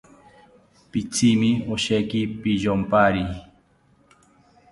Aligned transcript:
Pitzimi 0.91 1.51
osheki 1.73 2.19
piyompari 2.39 3.23